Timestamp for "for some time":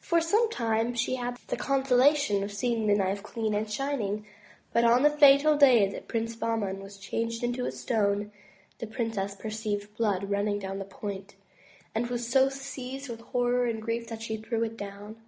0.00-0.94